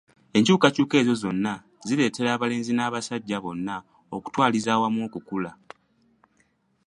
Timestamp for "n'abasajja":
2.73-3.37